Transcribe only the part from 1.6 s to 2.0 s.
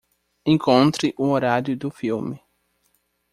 do